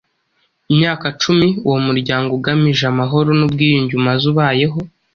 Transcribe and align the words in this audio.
imyaka 0.71 1.07
cumi 1.21 1.47
uwo 1.67 1.79
muryango 1.87 2.29
ugamije 2.37 2.83
amahoro 2.91 3.29
n'ubwiyunge 3.37 3.93
umaze 3.99 4.23
ubayeho, 4.31 4.79